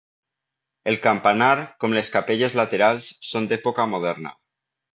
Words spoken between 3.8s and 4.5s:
moderna.